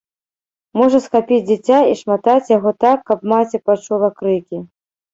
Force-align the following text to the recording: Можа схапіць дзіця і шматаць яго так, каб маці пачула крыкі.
Можа 0.81 1.01
схапіць 1.07 1.39
дзіця 1.51 1.79
і 1.91 2.01
шматаць 2.01 2.51
яго 2.57 2.75
так, 2.87 2.99
каб 3.13 3.19
маці 3.37 3.57
пачула 3.71 4.15
крыкі. 4.21 4.57